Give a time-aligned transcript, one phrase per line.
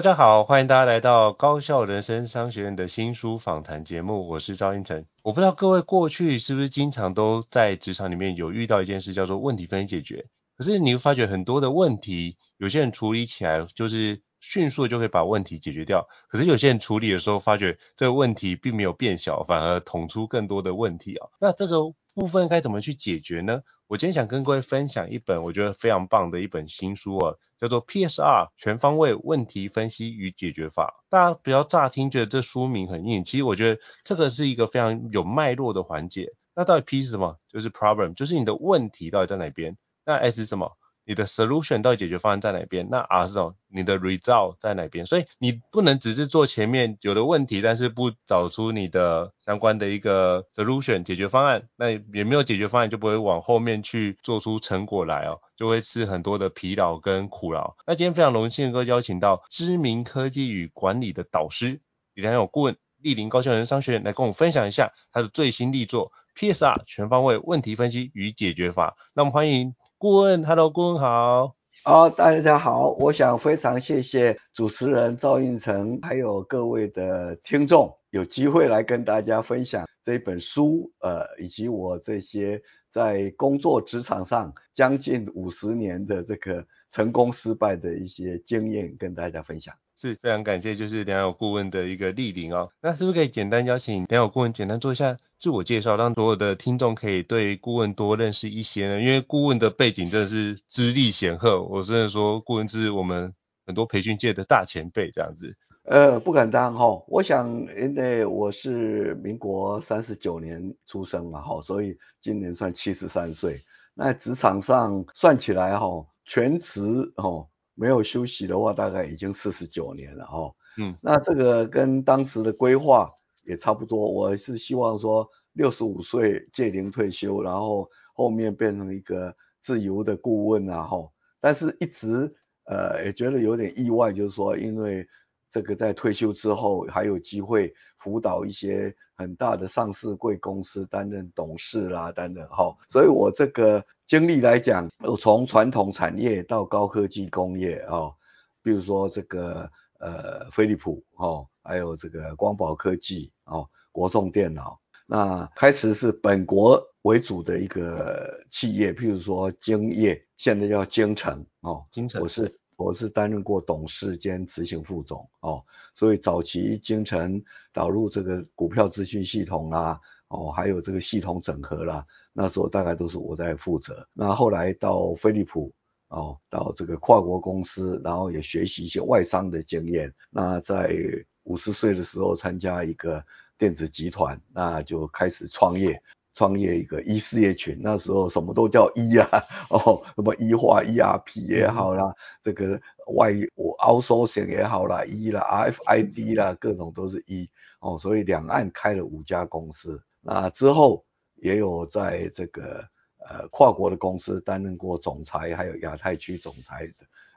[0.00, 5.04] 大家好，欢迎大家来到高效人生商学院的新书访谈节目，我是赵英成。
[5.22, 10.24] 我不知道各位过去是不是经常都在职场里面有遇到一件事，叫做问题分析解决。
[10.56, 21.28] 可是你会发觉很多的问题，有些人处理起来就是迅速就可以把问题解决掉，可是有些人处理的时候发觉这个问题并没有变小，反而捅出更多的问题啊。
[21.38, 23.60] 那这个部分该怎么去解决呢？
[23.86, 27.34] 我今天想跟各位分享一本我觉得非常棒的一本新书啊。
[27.60, 31.04] 叫做 PSR 全方位问题分析与解决法。
[31.10, 36.32] 大家不要乍听觉得这书名很硬，其实我觉得这个是一个非常有脉络的环节。
[36.54, 37.38] 那到底 P 是什么？
[37.48, 39.76] 就是 problem，就是你的问题到底在哪边？
[40.04, 40.76] 那 S 是什么？
[41.10, 42.86] 你的 solution 到底解决方案在哪边？
[42.88, 43.56] 那 R 是什么？
[43.66, 45.06] 你的 result 在哪边？
[45.06, 57.74] 所以你不能只是做前面有的问题，但是不找出你的相关的一个 solution 解决方案，那也没有解决方案，就不会往后面去做出成果来哦，就会吃很多的疲劳跟苦劳。
[57.88, 61.80] 那今天非常荣幸能够邀请到知名科技与管理的导师
[62.14, 68.96] 李良友顾问莅临高校人商学院来跟我们分享一下他的最新力作 PSR 全方位问题分析与解决法。
[69.12, 69.74] 那我们欢迎。
[70.00, 71.56] 顾问，Hello，顾问好。
[71.84, 72.88] 啊，大家好。
[72.92, 89.74] 我想非常谢谢主持人赵映成，还有各位的听众，有机会来跟大家分享这本书，呃，以及我这些在工作职场上将近五十年的这个成功失败的一些经验，跟大家分享。
[89.96, 92.70] 是非常感谢，就是良友顾问的一个莅临哦。
[92.80, 99.00] 那是不是可以简单邀请良友顾问简单做一下自我介绍，让所有的听众可以对顾问多认识一些呢？
[99.00, 103.34] 因为顾问的背景真的是资历显赫，我甚至说顾问是我们
[103.66, 105.54] 很多培训界的大前辈这样子。
[105.84, 107.48] 呃，不敢当哈，我想
[107.80, 113.60] 因为我是民国三十九年出生嘛哈，所以今年算七十三岁。
[113.94, 116.82] 那职场上算起来哈，全职
[117.16, 117.46] 哈。
[117.74, 120.54] 没有休息的话，大概已经四十九年了哦。
[120.78, 123.10] 嗯，那这个跟当时的规划
[123.42, 124.12] 也差不多。
[124.12, 131.08] 我是希望说六十五岁届龄退休，然后后面变成一个自由的顾问啊哈。
[131.40, 132.30] 但是一直
[132.66, 135.06] 呃也觉得有点意外，就是说因为
[135.50, 142.76] 这个在退休之后还有机会辅导一些很大的上市贵公司担任董事啦等等哈。
[142.88, 143.84] 所以我这个。
[144.10, 148.12] 经历来讲，我从传统产业到高科技工业哦，
[148.60, 149.70] 比如说这个
[150.00, 165.62] 呃飞利浦哦，还有这个光宝科技哦，国众电脑，那开始是本国为主的一个企业，譬如说京业，现在叫京城哦，京城，我是我是担任过董事兼执行副总哦，
[165.94, 167.42] 所以早期京城
[167.72, 170.00] 导入这个股票资讯系统啦。
[170.28, 174.06] 哦，还有这个系统整合啦，那时候大概都是我在负责。
[174.12, 175.74] 那后来到飞利浦，
[176.06, 180.14] 哦，到这个跨国公司，然后也学习一些外商的经验。
[180.30, 180.96] 那在
[181.42, 183.20] 五十岁的时候参加一个
[183.58, 186.00] 电子集团，那就开始创业，
[186.40, 187.78] 创业一个 E 事业群。
[187.82, 189.28] 那时候什么都叫 E 啊，
[189.68, 192.80] 哦，什么 E 化 ERP 也好啦，这个
[193.14, 197.50] 外我 outsourcing 也好啦，E 啦，RFID 啦，各种都是 E。
[197.80, 200.02] 哦，所以两岸开了五家公司。
[200.22, 201.04] 那之后
[201.34, 202.88] 也有在这个
[203.18, 206.94] 呃跨国的公司担任过总裁，还有亚太区总裁的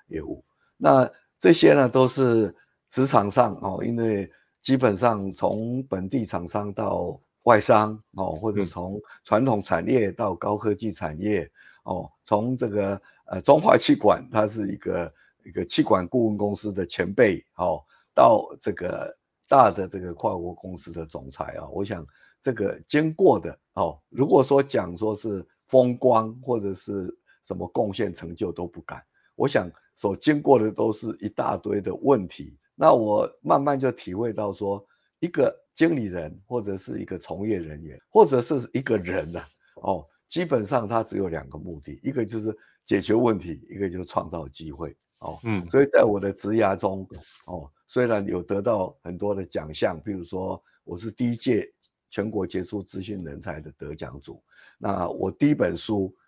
[0.07, 0.45] 业务。
[0.77, 2.55] 那这些呢都是
[2.89, 11.51] 职场上哦，因为基本上从本地厂商到外商哦，或者从传统产业到高科技产业
[11.83, 15.13] 哦，从这个呃中华气管，它是一个
[15.43, 19.17] 一个气管顾问公司的前辈哦，到这个
[19.49, 22.07] 大的这个跨国公司的总裁啊，我想
[22.41, 27.13] 这个经过的哦，如果说讲说是风光或者是
[27.43, 29.03] 什么贡献成就都不敢，
[29.35, 34.85] 我想所经过的都是一大堆的问题，那我慢慢就体会到说
[35.19, 35.62] 一个。
[35.75, 39.47] 经理人或者是一个从业人员，或者是一个人呐、啊，
[39.81, 42.55] 哦，基本上他只有两个目的，一个就是
[42.85, 47.07] 解决问题，一个就是创造机会，哦，嗯，所以在我的职涯中，
[47.47, 51.67] 哦，虽然有得到很多的奖项，比如说我是第一届
[52.11, 54.43] 全国杰出资讯人才的得奖组，
[54.77, 56.15] 那我第一本书《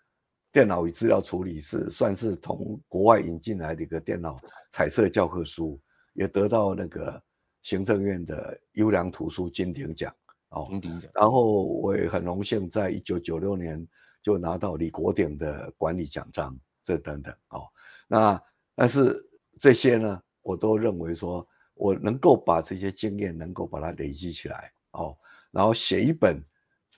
[0.52, 4.34] 电脑与资料处理》是算是从国外引进来的一个电脑
[4.72, 5.80] 彩色教科书，
[6.14, 7.22] 也得到那个。
[7.66, 10.14] 行政院的优良图书金鼎奖，
[10.50, 11.10] 哦，金鼎奖。
[11.12, 13.84] 然后我也很荣幸，在一九九六年
[14.22, 17.66] 就拿到李国鼎的管理奖章，这等等，哦，
[18.06, 18.40] 那
[18.76, 19.28] 但是
[19.58, 25.18] 这些呢，我都认为说，我能够把这些经验能够把它累积起来，哦，
[25.50, 26.40] 然后写一本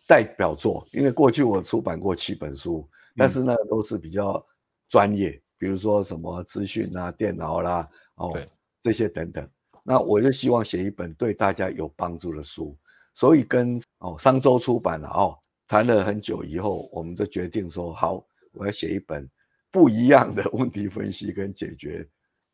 [0.07, 2.87] 代表作，因为过去我出版过七本书，
[3.17, 4.47] 但是呢都是比较
[4.91, 8.39] 专业，比如说什么资讯啊、电脑啦，哦，
[8.83, 9.49] 这些等等。
[9.91, 12.77] 那我就希望写一本对大家有帮助的书，
[13.15, 19.27] 所以跟哦商周出版了哦，谈了很久以后，我们就决定说好，我要写一本
[19.71, 22.07] 不一样的问题分析跟解决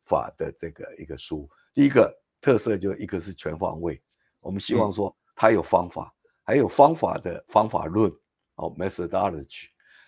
[0.05, 1.49] 法的这个一个书。
[1.73, 4.01] 第一个特色就一个是全方位，
[4.39, 6.15] 我们希望说它有方法，
[6.45, 8.09] 还有方法的方法论
[8.55, 9.65] 哦 methodology。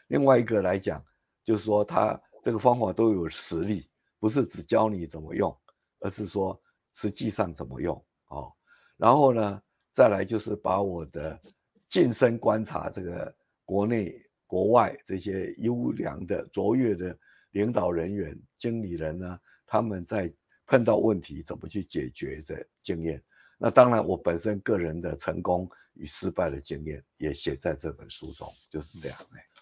[0.07, 1.03] 另外一个来讲，
[1.43, 5.53] 就是说它这个方法都有实例，不是只教你怎么用，
[5.99, 6.57] 而是说。
[6.97, 7.95] 实际上怎么用
[8.29, 8.51] 哦？
[8.97, 9.61] 然后呢，
[9.93, 11.39] 再来就是把我的
[11.87, 13.33] 近身观察这个
[13.63, 17.15] 国内国外这些优良的卓越的
[17.51, 20.33] 领导人员、经理人呢，他们在
[20.65, 23.23] 碰到问题怎么去解决的经验。
[23.59, 29.17] 那当然，我本身个人的成功与失败的经验也写在这本书中，就是这样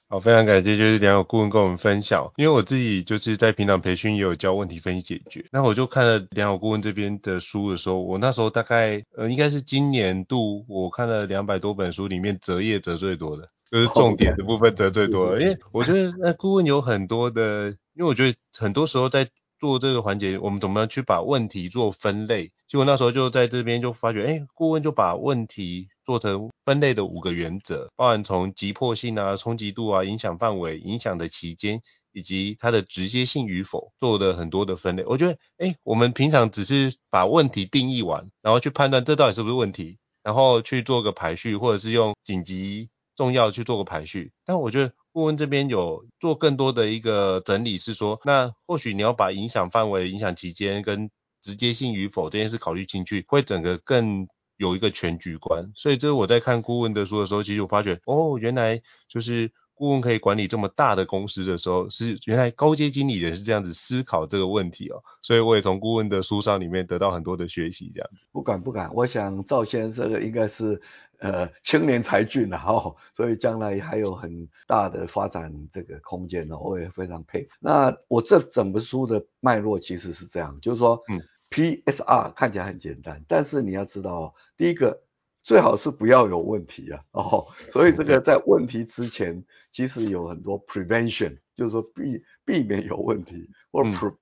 [0.08, 2.32] 好，非常感谢，就是良友顾问跟我们分享。
[2.38, 15.42] 因为我自己就是在平常培训也有教问题分析解决，那我就看了良友顾问这边的书的时候，我那时候大概呃应该是今年度我看了两百多本书里面折页折最多的，就是重点的部分折最多的。
[15.42, 19.28] 因为我觉得那顾问有很多的，因为我觉得很多时候在
[19.60, 22.52] 做这个环节，我们怎么样去把问题做分类？
[22.68, 31.82] 结果那时候就在这边就发觉，哎，顾问就把问题做成分类的五个原则，包含从急迫性啊、冲击度啊、影响范围、影响的期间
[32.12, 35.04] 以及它的直接性与否，做的很多的分类。
[35.06, 44.32] 我觉得，哎，我们平常只是把问题定义完，然后去判断这到底是不是问题，然后去做个排序，或者是用紧急、重要去做个排序。
[44.46, 44.92] 但我觉得。
[45.16, 51.10] 顾问这边有做更多的一个整理，是说，那或许你要把影响范围、影响期间跟
[51.46, 54.28] 直接性与否这件事考虑进去，会整个更
[54.58, 55.72] 有一个全局观。
[55.76, 59.52] 所以这是我在看顾问的书的时候，其实我发觉，哦，原来就是。
[59.78, 68.26] 顾问可以管理这么大的公司的时候，是原来高阶经理人是这样子思考这个问题哦，所以我也从顾问的书上里面得到很多的学习，这样子。
[68.32, 70.82] 不敢不敢，我想赵先生应该是
[71.20, 77.50] 呃青年才俊啊，哦，所以将来还有很大的发展这个空间呢，我也非常佩服。
[77.60, 81.22] 那我这整本书的脉络其实是这样，就是说，嗯
[81.56, 85.02] ，PSR 看起来很简单，但是你要知道哦，第一个。
[85.46, 94.16] 最好是不要有问题啊， 哦，所以这个在问题之前，其实有很多 prevention，就是说避避免有问题，或者 pro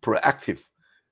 [0.00, 0.58] proactive，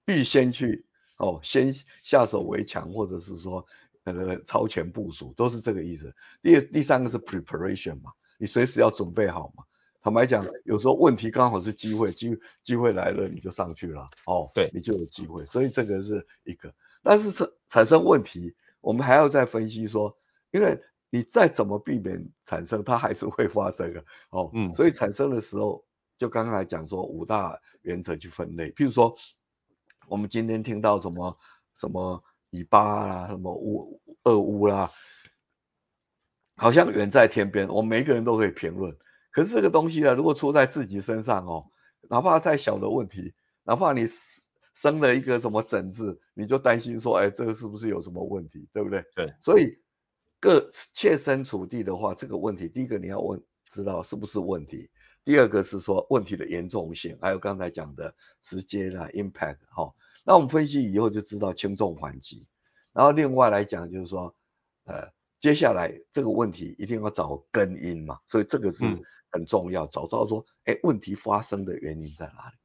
[0.07, 0.85] 预先去
[1.19, 1.73] 哦，先
[2.03, 3.65] 下手为强，或者是说
[4.03, 6.13] 呃超前部署，都是这个意思。
[6.43, 9.63] 第第三个是 preparation 嘛，你随时要准备好嘛。
[10.07, 15.45] 坦白讲，有时候问题刚好是机会，机机会来了你就上去了，哦，对，你就有机会。
[15.45, 16.73] 所以这个是一个，
[17.03, 18.55] 但是产产生问题。
[18.81, 20.17] 我们还要再分析说，
[20.53, 24.49] 因为你再怎么避免产生，它还是会发生的哦。
[24.55, 25.85] 嗯，所以产生的时候，
[26.17, 28.71] 就刚刚来讲说五大原则去分类。
[28.71, 29.17] 譬如说，
[30.07, 31.37] 我们今天听到什么
[31.75, 34.89] 什么以巴啦，什么乌俄乌啦，
[36.55, 38.97] 好像远在天边，我们每一个人都可以评论。
[39.37, 41.67] 可是这个东西呢，如果出在自己身上哦，
[42.09, 44.09] 哪怕再小的问题，哪怕你。
[44.77, 49.03] 生了一个什么疹子，你就担心说，哎，这个是不是有什么问题，对不对？
[49.15, 49.33] 对。
[49.41, 49.79] 所以
[50.39, 54.91] 各切身处地的话，这个问题，第一个你要问，知道是不是问题；
[55.25, 59.95] 第二个是说问题的严重性，还有刚才讲的直接的 impact 哈、哦。
[60.27, 62.47] 那我们分析以后就知道轻重缓急。
[62.93, 64.37] 然后另外来讲就是说，
[64.85, 65.09] 呃，
[65.41, 68.85] 接下来这个问题一定要找根因嘛，所以这个是
[69.37, 72.57] 很重要，嗯、找到说，哎，问题发生的原因在哪里？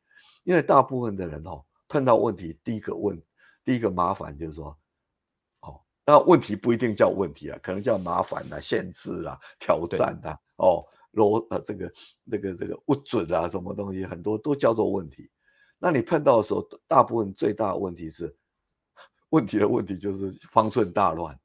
[0.43, 3.21] 因为大部分的人哦，碰到问题，第一个问，
[3.63, 4.77] 第一个麻烦就是说，
[5.61, 11.91] 哦，那问题不一定叫问题啊，可能叫麻烦啊、限制啊、挑战啊，哦，罗呃这个
[12.23, 15.29] 那个这个不准啊，什么东西很多都叫做问题。
[15.77, 18.35] 那你碰到的时候，大部分最大的问题是，
[19.29, 21.37] 问题的问题就是方寸大乱。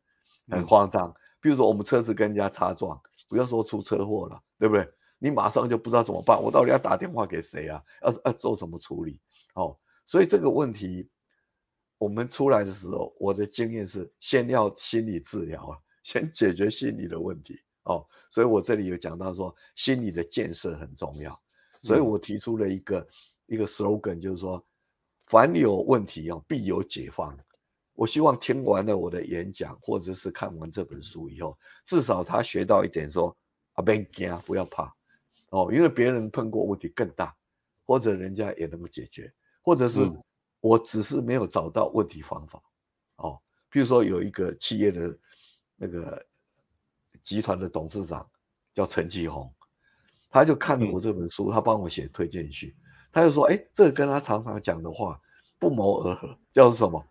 [0.49, 4.89] 很慌张，比如说我们车子跟人家擦撞，不要说出车祸了，对不对？
[5.19, 7.83] 你马上就不知道怎么办，我到底要打电话给谁啊？
[8.03, 9.21] 要要做什么处理？
[9.55, 11.11] 哦，所以这个问题，
[11.99, 18.07] 我们出来的时候，我的经验是先要心理治疗啊，先解决心理的问题哦。
[18.31, 21.41] 所以我这里有讲到说，心理的建设很重要，
[21.83, 23.09] 所以我提出了一个、嗯、
[23.47, 24.67] 一个 slogan，就是说，
[25.27, 27.39] 凡有问题啊，必有解放。
[27.95, 33.39] 我希望听完了我的演讲，或者是看完这本书以后，至少他学到一点说，说
[33.73, 34.95] 啊，别惊，不要怕，
[35.57, 37.35] 哦，因为别人碰过问题更大，
[37.87, 39.33] 或者人家也能够解决，
[39.63, 40.13] 或者是
[40.61, 42.63] 我只是没有找到问题方法，
[43.17, 45.19] 哦，比如说有一个企业的
[45.77, 46.27] 那个
[47.25, 48.29] 集团的董事长
[48.75, 49.55] 叫陈继红，
[50.29, 52.77] 他就看了我这本书，他帮我写推荐序，
[53.11, 55.23] 他就说，哎，这个跟他常常讲的话
[55.59, 57.03] 不谋而合，叫做什么？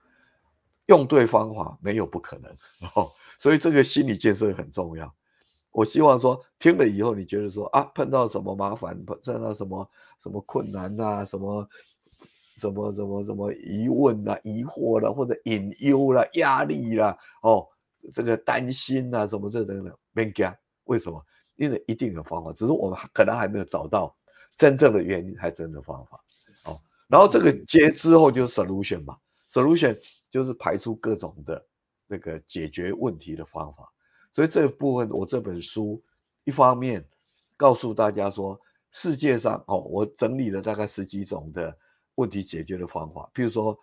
[0.85, 2.55] 用对方法没有不可能
[2.93, 5.15] 哦，所以这个心理建设很重要。
[5.75, 9.89] 我希望说听了以后，你觉得说啊，碰到什么麻烦，碰到什么
[10.23, 11.67] 什么困难呐、啊，什么
[12.57, 17.67] 什么什么什么疑问呐、啊、疑惑啦、啊，或者隐忧啦、压力啦，哦，
[18.13, 20.55] 这个担心呐、啊，什么这等等，别讲，
[20.85, 21.21] 为什么？
[21.57, 24.15] 因为一定有方法，只是我们可能还没有找到
[24.57, 26.23] 真正的原因，还真的方法。
[26.65, 29.17] 哦，然后这个接之后就是 solution 嘛
[29.51, 29.99] ，solution。
[30.31, 31.65] 就是排出各种的
[32.07, 33.89] 那个解决问题的方法，
[34.35, 36.03] 所以这部分我这本书
[36.43, 37.07] 一方面
[37.55, 38.59] 告诉大家说，
[38.91, 41.77] 世界上哦，我整理了大概十几种的
[42.15, 43.79] 问题解决的方法，譬如说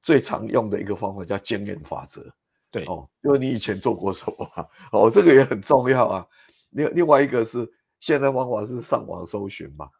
[0.00, 2.32] 最常用的一个方法叫经验法则，
[2.70, 2.84] 对。
[2.84, 6.28] 哦，因为你以前做过什么哦，这个也很重要啊。
[6.70, 9.90] 另另外一个是现在方法是上网搜寻嘛，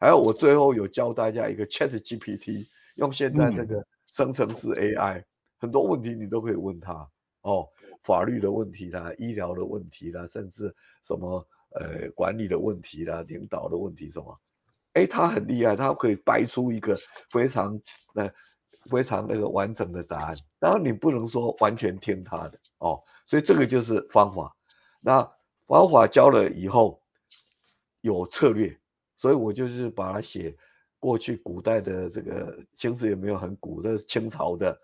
[0.00, 5.18] 还有我最后有教大家一个 Chat GPT，用现在这个生成式 AI。
[5.18, 5.24] 嗯
[5.62, 7.08] 很多问题你都可以问他。
[7.42, 7.68] 哦，
[8.02, 14.40] 法律的问题啦，医疗的问题啦，甚至什么呃管理的问题啦，领导的问题什么，
[14.94, 16.96] 哎，他很厉害，他可以掰出一个
[17.30, 17.80] 非常
[18.14, 18.30] 呃
[18.90, 20.36] 非常那个完整的答案。
[20.58, 24.54] 然后你不能说完全听他的哦，所以这个就是方法。
[25.00, 25.32] 那
[25.66, 27.00] 方法教了以后
[28.00, 28.78] 有策略，
[29.16, 30.56] 所以我就是把它写
[30.98, 34.80] 过去古代的这个其实也没有很古，这是清朝的。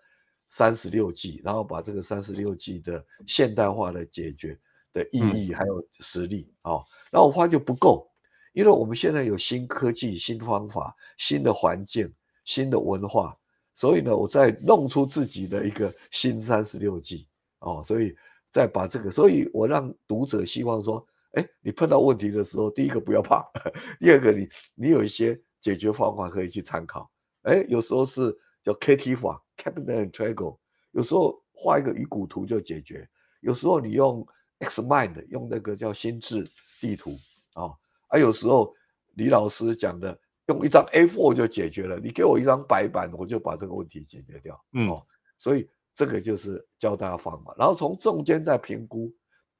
[0.49, 4.59] 三十六计，然后把这个三十六计的现代化的解决
[4.93, 8.11] 的意义还有实力啊、然后我发觉不够，
[8.53, 12.13] 因为我们现在有新科技、新方法、新的环境、
[12.45, 13.37] 新的文化，
[13.75, 17.27] 所以呢，我再弄出自己的一个新三十六计
[17.59, 18.15] 哦，所以
[18.51, 23.45] 再把这个，所以我让读者希望说，哎，你碰到问题的时候，第一个不要怕，
[24.01, 27.11] 第二个你你有一些解决方法可以去参考，
[27.43, 29.43] 哎，有时候是叫 KT 法。
[29.59, 30.57] Kaplan and Trago
[30.91, 33.07] 有时候画一个鱼骨图就解决，
[33.41, 34.25] 有时候你用
[34.59, 36.49] Xmind 用那个叫心智
[36.79, 37.11] 地图
[37.53, 38.73] 啊、哦，啊有时候
[39.13, 44.63] 李老师讲的用一张 A4 就解决了，你给我一张白板，我就把这个问题解决掉。
[44.71, 45.05] 嗯、哦，
[45.37, 49.13] 所以这个就是教大家方法，然后从中间再评估。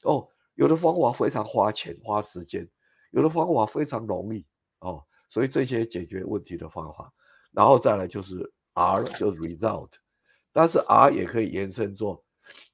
[0.03, 2.67] 哦，有的方法非常花钱花时间，
[3.11, 4.45] 有的方法非常容易
[4.79, 7.13] 哦，所以这些解决问题的方法，
[7.51, 8.51] 然后再来就是。
[8.73, 9.91] R 就是 result，
[10.51, 12.23] 但是 R 也可以延伸做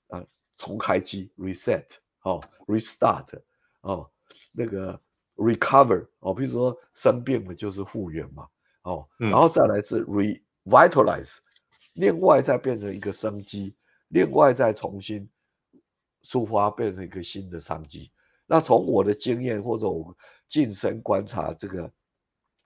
[0.08, 0.26] 啊
[0.58, 1.86] 重开机 reset
[2.22, 3.42] 哦 restart
[3.82, 4.12] 哦
[4.52, 5.02] 那个
[5.36, 8.48] recover 哦，比如说生病了就是复原嘛
[8.84, 11.38] 哦，然后再来是 revitalize，
[11.94, 13.76] 另外再变成一个生机，
[14.08, 15.30] 另外再重新
[16.24, 18.12] 出发变成一个新的商机。
[18.46, 20.16] 那从我的经验或者我
[20.48, 21.92] 近身观察这个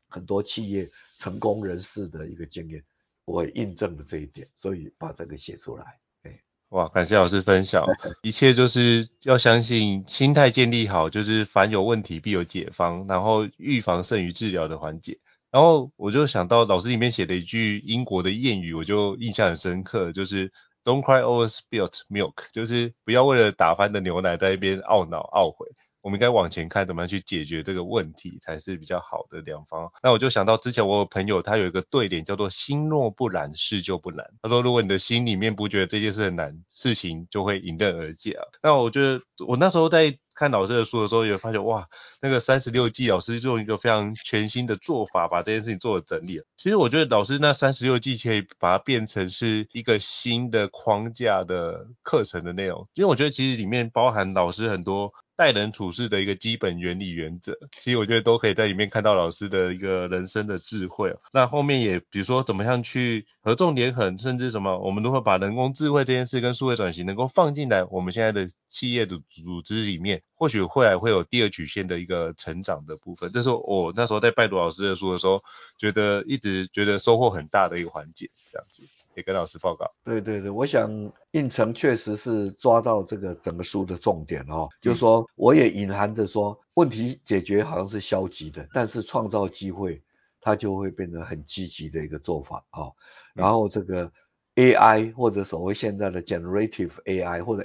[0.10, 2.84] 很多企业成功人士的一个经验。
[3.30, 6.00] 我也印证了这一点，所以把这个写出来。
[6.24, 7.86] 哎，哇，感谢老师分享，
[8.24, 15.20] 一切就是要相信心态建立好，就是凡有问题必有解方，然后预防胜于治疗的环节。
[15.52, 20.52] 然后我就想到老师里面写的一句英国的谚语，我就印象很深刻，就是
[20.84, 25.68] Don't cry over spilt milk，就是不要为了打翻的牛奶在一边懊恼懊悔。
[26.02, 29.92] 我们应该往前看，怎么样去解决这个问题才是比较好的良方。
[30.02, 34.26] 那我就想到之前我有朋友他有一个对联叫做“心若不染，事就不难”。
[34.42, 38.44] 他说，如果你的心里面不觉得这件事很难，事情就会迎刃而解啊。
[38.64, 41.86] 那我觉得我那时候在看老师的书的时候，也发现哇，
[42.22, 46.40] 那个三十六计老师用一个非常全新的做法，把这件事情做了整理。
[46.56, 55.12] 其实我觉得老师那三十六计可以把它变成是一个新的框架的课程的内容，因为我觉得其实里面包含老师很多。
[55.40, 61.16] 待人处事的一个基本原理原则，其实我觉得都可以在里面看到老师的一个人生的智慧。
[61.32, 73.32] 那后面也比如说怎么样去合纵连横，甚至什么我们如何把人工智慧这件事跟数位转型能够放进来我们现在的企业的组织里面，或许未来会有第二曲线的一个成长的部分。
[73.32, 75.44] 这是我那时候在拜读老师的书的时候，
[75.78, 78.84] 觉得一直觉得收获很大的一个环节，这样子。
[79.16, 79.92] 也跟老师报告。
[80.06, 80.90] 对对对，我想
[81.32, 90.02] 胤丞确实是抓到这个整个书的重点哦，就是说我也隐含着说，问题解决好像是消极的，但是创造机会，
[90.40, 92.94] 它就会变得很积极的一个做法哦。
[93.34, 94.10] 然后这个
[94.56, 97.64] AI 或者所谓现在的 generative AI 或者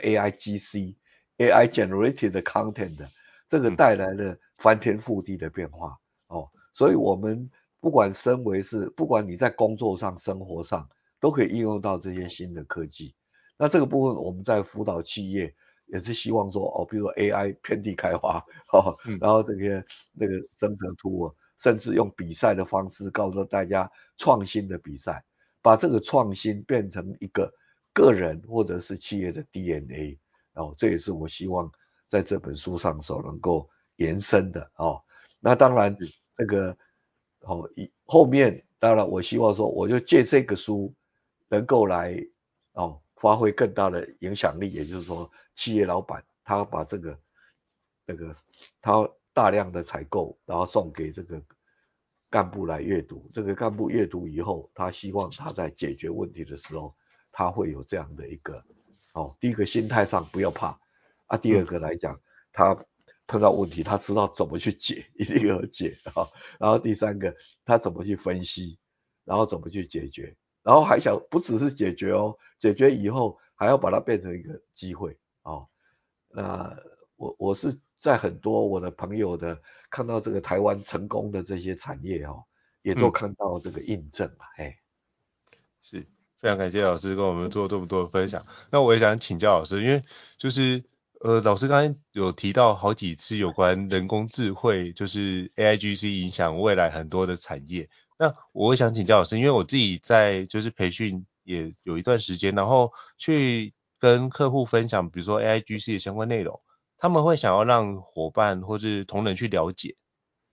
[1.38, 3.09] AIGC，AI generated content，
[3.49, 5.99] 这个带来了翻天覆地的变化
[6.29, 6.49] 哦。
[6.73, 7.50] 所以我们
[7.81, 10.88] 不管身为是，不管你在工作上、生活上。
[11.21, 13.14] 都可以应用到这些新的科技。
[13.57, 15.55] 那这个部分我们在辅导企业
[15.87, 25.25] 也是希望说，哦，比如说 AI 遍地开花，哦嗯、然后这个那个生成图，甚至用比赛的方式告诉大家创新的比赛，
[25.62, 27.50] 把这个创新变成一个
[27.95, 30.19] 个人或者是企业的 DNA。
[30.54, 31.70] 哦，这也是我希望
[32.08, 35.02] 在这本书上所能够延伸的哦。
[35.40, 35.96] 那当然
[36.37, 36.76] 这个
[37.40, 40.94] 哦一后面当然我希望说，我就借这个书。
[41.50, 42.16] 能够来
[42.73, 47.16] 哦，发挥更大的影响力，也就是说，企业老板他把这个
[48.06, 48.34] 那个
[48.80, 51.40] 他大量的采购，然后送给这个
[52.28, 53.30] 干部来阅读。
[53.32, 56.96] 这个干部阅读以后，他希望他在解决问题的时候，
[57.30, 58.64] 他会有这样的一个
[59.14, 60.78] 哦，第一个心态上不要怕
[61.26, 62.21] 啊，第二个来讲，
[62.52, 62.85] 他
[63.26, 66.28] 碰到问题，他知道怎么去解， 一定要解啊。
[66.61, 68.78] 然后第三个，他怎么去分析，
[69.25, 70.37] 然后怎么去解决。
[70.62, 75.68] 然后还想不只是解决哦，解决以后还要把它变成一个机会哦。
[76.29, 76.77] 那
[77.16, 82.44] 我我是在很多我的朋友的看到这个台湾成功的这些产业哦，
[82.83, 84.38] 也都看到这个印证了。
[84.57, 86.07] 哎、嗯，是
[86.44, 88.44] 非常感谢老师跟我们做这么多的分享。
[88.70, 90.02] 那我也想请教老师，因为
[90.37, 90.85] 就是
[91.20, 97.88] 呃老师刚才有提到好几次有关人工智慧，就是 AIGC 影响未来很多的产业。
[98.18, 106.61] 那我也想请教老师，因为我自己在就是培训也有一段时间，然后去跟客户分享，比如说 AIGC 的相关内容，
[106.98, 109.96] 他们会想要让伙伴或是同仁去了解，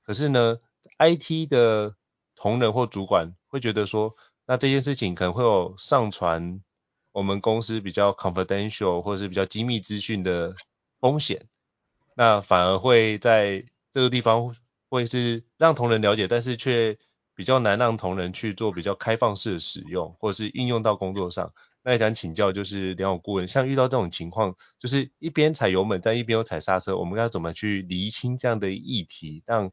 [0.06, 0.58] 可是呢
[1.00, 1.98] ，IT 的
[2.38, 4.14] 同仁或主管会觉得说，
[4.46, 6.62] 那这件事情可能会有上传
[7.12, 10.56] 我们公司比较 confidential 或是比较机密资讯的
[11.00, 11.48] 风险，
[12.16, 14.56] 那反而会在这个地方
[14.90, 16.98] 会是让同仁了解，但是却
[17.36, 21.54] 比较难让同仁去做比较开放式的使用，或是应用到工作上。
[21.84, 29.72] 那也想请教，就是良友顾问，像遇到这种情况，就是一边踩油门，但一边又踩刹车，我们要怎么去厘清这样的议题，让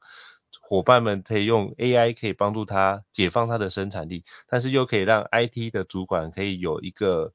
[0.61, 7.33] 伙伴们可以用 AI 可以帮助他解放他的生产力，但是又可以让 IT 的主管可以有一个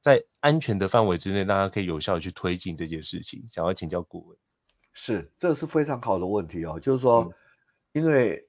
[0.00, 3.44] 在安全的范围之内，让他可以有效的去推进这件事情。
[3.48, 4.36] 想要请教顾问。
[4.92, 7.32] 是，这是非常好的问题哦，就是说，嗯、
[7.92, 8.44] 因为。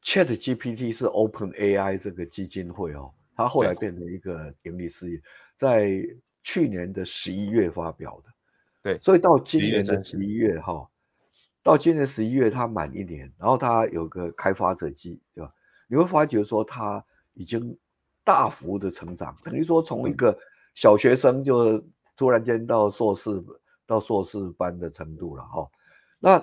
[0.00, 5.20] Chat GPT 是 Open AI 这个基金会哦，它后来变成一个盈利事业，
[5.56, 5.90] 在
[6.44, 8.32] 去年的十一月发表的。
[8.80, 10.88] 对，所以到今年的十一月哈，
[11.68, 15.52] 到今年十一月它满一年，然后它有个开发者季，对吧？
[15.86, 17.04] 你会发觉说它
[17.34, 17.78] 已经
[18.24, 20.38] 大幅的成长，等于说从一个
[20.74, 21.84] 小学生就
[22.16, 23.44] 突然间到硕士
[23.86, 25.68] 到硕士班的程度了哈。
[26.18, 26.42] 那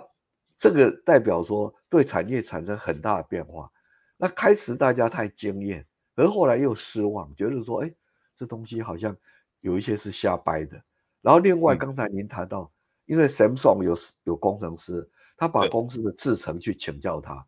[0.60, 3.72] 这个代表说对产业产生很大的变化。
[4.18, 7.92] 那开始大家太惊艳，而后来又失望，觉得说，哎，
[8.38, 9.18] 这东西好像
[9.60, 10.84] 有一些是瞎掰的。
[11.22, 12.72] 然后另外刚才您谈到，
[13.06, 17.46] 因为 Samsung 有有工程师，他把公司的制程去请教他，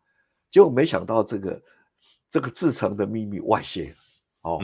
[0.50, 1.62] 结果没想到这个
[2.30, 3.94] 这个制程的秘密外泄，
[4.42, 4.58] 哦，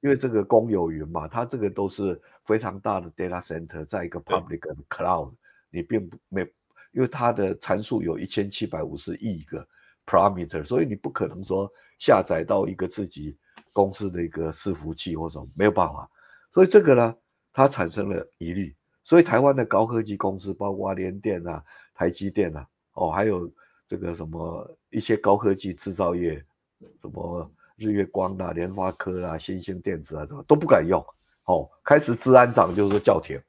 [0.00, 5.34] 因为这个公有云嘛，它这个都是非常大的 data center，在一个 public cloud，
[5.70, 6.50] 你并不没。
[6.92, 9.64] 因为它的参数有一千七百五十亿个
[10.04, 13.38] parameter，所以你不可能说下载到一个自己
[13.72, 16.10] 公司的一个伺服器或什么没有办法，
[16.52, 17.14] 所以这个呢，
[17.52, 21.64] 它产生了疑虑，所以台湾的高科技公司，包括联电啊、
[21.94, 23.50] 台积电啊，哦，还有
[23.88, 26.44] 这个什么一些高科技制造业，
[27.00, 31.04] 什么日月光啊、联发科啊、新兴电子啊，都都不敢用。
[31.44, 33.40] 哦，开始治安长就是说叫停。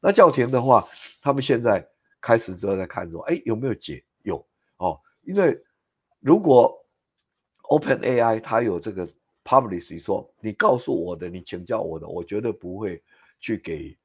[0.00, 0.86] 那叫停的话，
[1.20, 1.88] 他们现在
[2.20, 4.04] 开始之后在看说，哎，有没有解？
[4.22, 5.60] 有哦，因为
[6.20, 6.84] 如果
[7.62, 9.08] OpenAI 它有这个
[9.42, 13.02] publish 说，你告诉我的，你请教我的，我绝对不会
[13.40, 13.96] 去给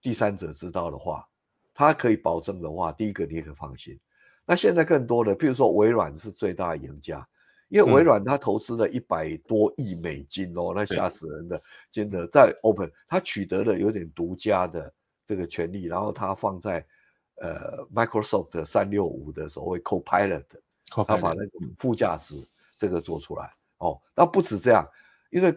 [0.00, 1.28] 第三者知道的话，
[1.74, 3.98] 它可以保证的话，第一个你也可以放心。
[4.46, 7.28] 那现在更多的，譬如说微软是最大的赢家。
[7.68, 14.94] 因为微软它投资了一百多亿美金哦，嗯、那吓死人的，真的在 Open，它取得了有点独家的
[15.26, 16.86] 这个权利，然后它放在
[17.34, 20.44] 呃 Microsoft 三六五的所谓 Copilot，
[20.90, 22.46] 它把那个副驾驶
[22.78, 24.00] 这个做出来哦。
[24.14, 24.88] 那不止这样，
[25.30, 25.56] 因为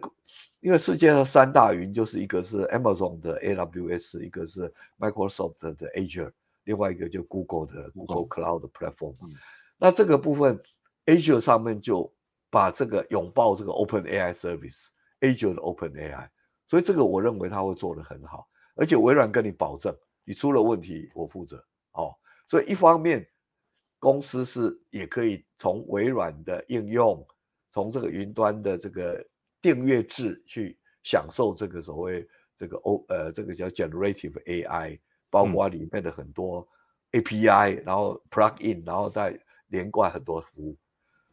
[0.58, 6.32] 因为世界上三大云就是一个是 Amazon 的 AWS，一个是 Microsoft 的 Azure，
[6.64, 9.34] 另外一个就 Google 的 Google Cloud Platform，嗯。
[9.78, 10.62] 那这个部分。
[11.06, 12.14] Azure 上面就
[12.50, 16.28] 把这个拥抱这个 Open AI Service，Azure 的 Open AI，
[16.68, 22.14] 所以这个我认为它会做得很好，而且微软跟你保证，你出了问题我负责，哦，
[22.46, 23.28] 所以一方面
[23.98, 27.26] 公司是也可以从微软的应用，
[27.72, 29.26] 从这个云端的这个
[29.62, 36.68] 订阅制去享受这个所谓这个 O 呃这个叫 Generative AI，包括里面的很多
[37.12, 39.38] API，然后 Plug in，然后再
[39.68, 40.76] 连贯很多服务。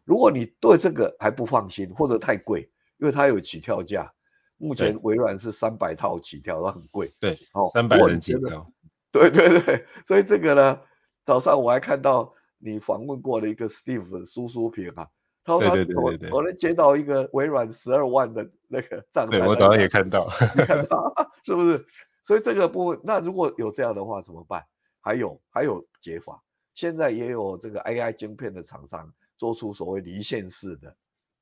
[0.05, 4.13] 如果你对这个还不放心，或者太贵，因为它有起跳价，
[4.57, 7.13] 目前微软是三百套起跳，它很贵。
[7.19, 8.71] 对，哦，三百人起跳。
[9.11, 10.79] 对对对，所以这个呢，
[11.25, 15.07] 早上我还看到你访问过的一个 Steve 苏苏平啊，
[15.43, 19.39] 他说他对对对对我能接到一个微软十二万的那个账单。
[19.39, 21.85] 对，我早上也看到，你看到 是不是？
[22.27, 24.65] 所以这个部分，那如果有这样的话怎么办？
[24.99, 26.43] 还有还有解法，
[26.75, 29.13] 现在也有这个 AI 晶片的厂商。
[29.37, 30.95] 做出所谓离线式的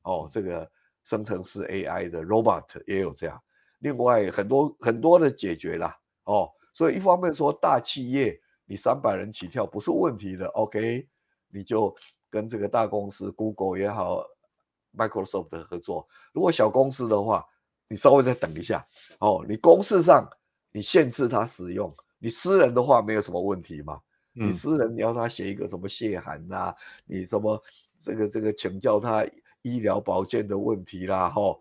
[0.04, 0.69] 哦，这个
[1.06, 3.41] 生成式 AI 的 robot 也有这样，
[3.80, 11.08] 另外很多很多的解决啦哦，所以一方面说大企业你三百人起跳不是问题的，OK，
[11.48, 11.95] 你就
[12.30, 14.26] 跟这个大公司 Google 也好
[14.93, 17.45] ，Microsoft 的合作，如果小公司的话，
[17.88, 18.86] 你稍微再等一下
[19.19, 20.30] 哦，你公事上
[20.76, 24.02] 你限制他使用，你私人的话没有什么问题嘛，
[24.34, 27.64] 你私人你要他写一个什么谢函呐、啊，你什么。
[27.98, 29.26] 这个这个请教他
[29.62, 31.60] 医疗保健的问题啦，哈、哦，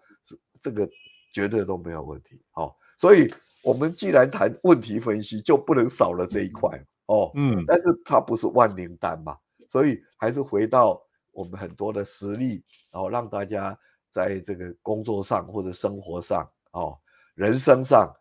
[0.61, 0.91] 这个
[1.33, 11.01] 绝对都没有问题，哦，所以我们既然谈问题分析，就不能少了这一块，哦，嗯，但是它不是万灵丹嘛，所以还是回到
[11.31, 13.79] 我们很多的实例，然后让大家
[14.11, 16.99] 在这个工作上或者生活上，哦，
[17.35, 18.13] 人生上，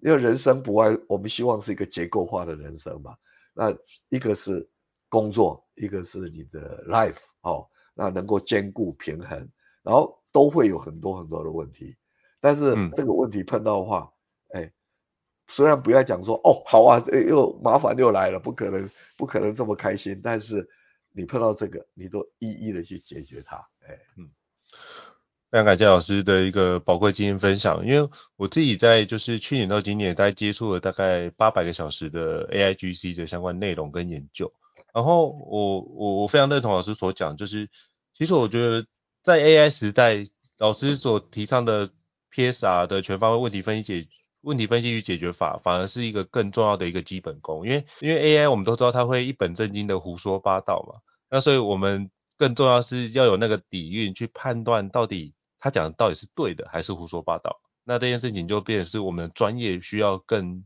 [0.00, 3.16] 因为人生不外，我们希望是一个结构化的人生嘛，
[3.54, 3.76] 那
[4.08, 4.68] 一个是
[5.08, 7.16] 工作，一个是你的 life。
[7.40, 9.48] 哦，那能够兼顾平衡，
[9.84, 11.96] 然后都会有很多很多的问题，
[12.40, 14.12] 但是这个问题碰到的话，
[14.48, 14.72] 哎、嗯，
[15.46, 20.68] 虽然不要讲说哦，好啊，又麻烦又来了，不可能不可能这么开心，但是
[21.12, 23.56] 你碰到这个，你都一一的去解决它，
[23.86, 24.28] 哎，嗯，
[25.50, 34.52] 非常感谢老师的一个宝贵经验分享，因为我自己在就是去年到今年，大概接触了大概八百个小时的 AIGC 的相关内容跟研究。
[34.92, 37.70] 然后我我我非常认同老师所讲，就是
[38.12, 38.86] 其实我觉得
[39.22, 40.26] 在 AI 时代，
[40.58, 41.88] 老师所提倡的
[42.34, 44.08] PSR 的全方位问题分析解
[44.42, 47.66] 问题分析与解决法，反而是一个更重要的一个基本功。
[47.66, 57.60] 因为因为 AI 我们都知道它会一本正经的胡说八道嘛，那所以我们更重要是要有那个底蕴去判断到底他讲的到底是对的还是胡说八道。
[57.84, 60.64] 那这件事情就变成是我们的专业需要更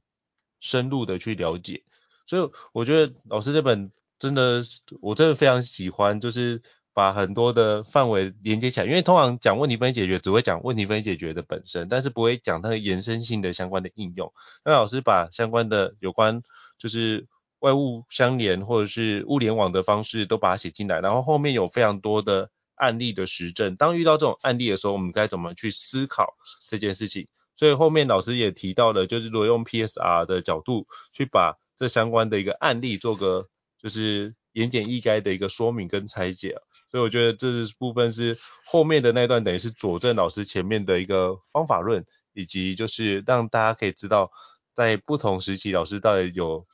[0.60, 1.84] 深入的去了解。
[2.26, 3.90] 所以我觉得老师这本。
[4.18, 4.62] 真的，
[5.00, 14.32] 我真的非常喜欢，就是把很多的范围连接起来，因为通常讲问题分析解决，只会讲问题分析解决的本身，但是不会讲它的延伸性的相关的应用。
[14.64, 16.44] 那老师把相关的有关
[16.78, 17.26] 就是
[17.58, 23.74] 外物相连或者是物联网的方式都把它写进来，然后后面有非常多的案例的实证。
[23.76, 26.34] 当遇到这种案例的时候，我们该怎么去思考
[26.68, 27.28] 这件事情？
[27.56, 33.48] 所以后面老师也提到了，就是如果用 PSR 的角度去把这相关的一个案例做个。
[33.82, 36.54] 就是言简意赅的一个说明跟拆解，
[36.88, 44.30] 所以我觉得这是部分是后面的那段等于是佐证老师前面的一个方法论，以及就是让大家可以知道
[44.72, 46.64] 在不同时期老师到底有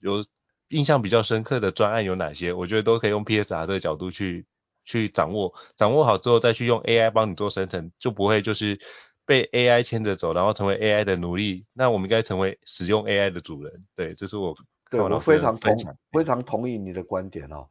[0.00, 0.24] 有
[0.68, 4.46] 印象比较深刻的专案有哪些，我觉得都可以用 PSR 这个角度去
[4.88, 8.80] 去掌握，掌握好之后再去用 AI 帮你做生成，就不会就是
[9.26, 13.84] 被 AI 牵着走，然后成为 AI 的奴隶，那我们应该成为使用 AI 的主人。
[13.94, 14.56] 对，这是我
[14.90, 15.76] 对我非常同
[16.10, 17.68] 非常同意你的观点哦。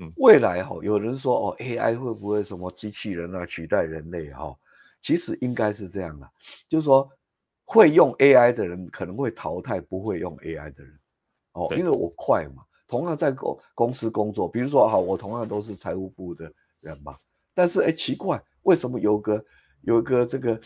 [0.00, 4.58] 嗯，未来哈、哦，有人说哦，AI 会不会什么机器人啊取代人类哈、哦？
[5.02, 6.28] 其实应该是这样的，
[6.68, 7.08] 就是说
[7.64, 10.98] 会用 AI 的人可能会淘汰不会用 AI 的人
[11.52, 12.64] 哦，因为我快嘛。
[12.88, 17.16] 同样在公公司工作，比如说哈，我同样都是财务部的人嘛，
[17.54, 19.44] 但是哎，奇怪，为什么有个
[19.82, 20.60] 有个这个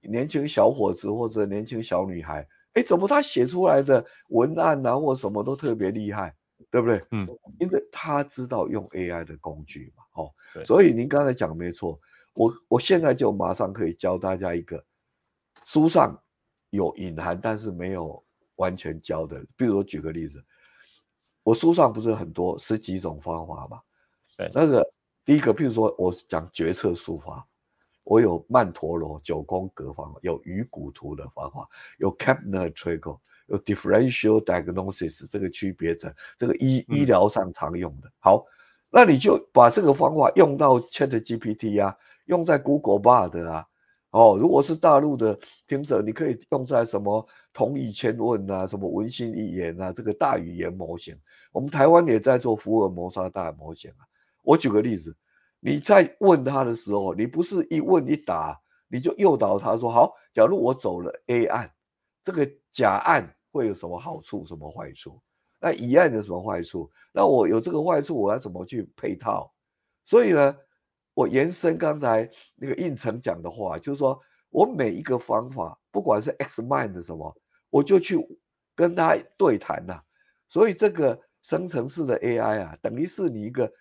[0.00, 6.36] 年轻小伙子或者年轻小女孩，哎，怎么他写出来的文案啊或什么都特别厉害，
[6.70, 7.04] 对不对？
[7.10, 7.26] 嗯，
[7.58, 10.30] 因为他知道用 AI 的工具嘛，哦，
[10.64, 11.98] 所以您刚才讲没错，
[12.34, 14.84] 我我现在就马上可以教大家一个
[15.64, 16.22] 书上
[16.70, 20.44] 有隐含但是没有完全教的，比如我举个例子。
[21.44, 23.82] 我书上不是很多十几种方法嘛？
[24.36, 24.90] 对，那个
[25.24, 27.46] 第一个，譬如说我讲决策书法，
[28.02, 38.10] 我有曼陀罗九宫格方法，有鱼骨图的方法，有 Kaplan-Trigo，有 Differential Diagnosis 这个区别者，这个医、嗯、医疗上常用的。
[38.18, 38.46] 好，
[38.90, 43.68] 那你就把这个方法用到 ChatGPT 啊，用在 Google Bard 啊。
[44.14, 51.18] 哦，如果是大陆的听者，你可以用在什么同义千问啊，什么文心一言啊，这个大语言模型。
[51.50, 54.06] 我们台湾也在做福尔摩沙大模型啊。
[54.42, 55.16] 我举个例子，
[55.58, 61.72] 你在问他的时候，你不是一问一答，你就诱导他说，好，假如我走了 A 案，
[62.22, 65.20] 这个甲案会有什么好处，什么坏处？
[65.58, 66.88] 那乙案有什么坏处？
[67.12, 69.52] 那我有这个坏处，我要怎么去配套？
[70.04, 70.56] 所以呢？
[71.14, 77.36] 我延伸刚才那个应成讲的话，就是说我每一个方法，不管是 Xmind 什么，
[77.70, 78.18] 我就去
[78.74, 80.02] 跟他对谈呐、
[80.48, 83.72] 所以这个生成式的 AI 啊，等于是你一个，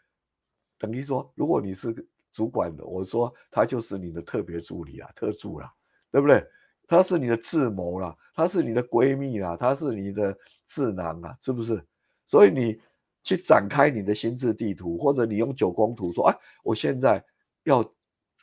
[0.77, 5.73] 等于说，如果你是主管的，我说他就是你的特别助理啊，特助啦，
[6.11, 6.45] 对不对？
[6.87, 11.85] 他是你的智谋啦，他是你的闺蜜啦，他是你的智囊啊，是不是？
[12.27, 12.79] 所以你。
[13.23, 17.23] 去展开你的心智地图，或者你用九宫图说，哎，我现在
[17.63, 17.93] 要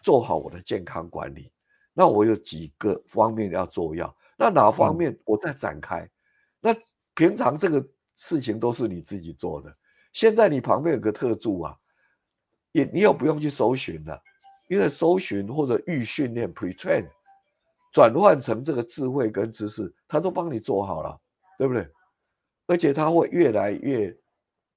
[0.02, 1.52] 做好我的健康管理，
[1.92, 6.00] 那我有几个方面要做要，那哪方面我再展开？
[6.00, 6.10] 嗯、
[6.60, 6.76] 那
[7.14, 9.76] 平常这个事情都是你自己做的，
[10.14, 11.76] 现在你旁边有个特助啊，
[12.72, 14.22] 也你又不用去搜寻了，
[14.68, 17.06] 因为搜寻或者预训练 （pre-train）
[17.92, 21.20] 转换成这个智慧跟知识，他都帮你做好了，
[21.58, 21.86] 对不对？
[22.66, 24.16] 而且他会越来越。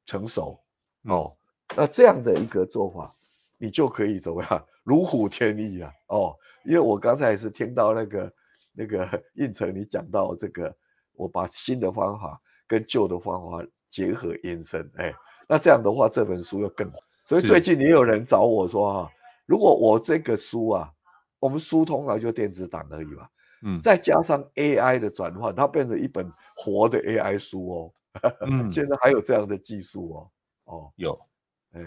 [0.06, 0.60] 成熟
[1.04, 1.36] 哦，
[1.76, 3.14] 那这样的一个做法，
[3.58, 6.36] 你就可以怎么样如虎添翼啊哦，
[6.66, 8.34] 因为我刚才也是听到那个
[8.74, 10.76] 那个应成你讲到这个，
[11.16, 15.14] 我把新的方法跟旧的方法结合延伸，哎，
[15.48, 17.00] 那这样的话这本书又更好。
[17.26, 19.12] 所以最近也有人找我说哈，
[19.46, 20.92] 如果我这个书啊，
[21.40, 23.28] 我们书通常就电子档而已嘛，
[23.64, 27.94] 嗯，再加上 AI 的转换，它变成一本活的 AI 书哦。
[28.48, 30.32] 嗯，现在还有这样的技术哦，
[30.64, 31.20] 哦，有，
[31.74, 31.82] 哎，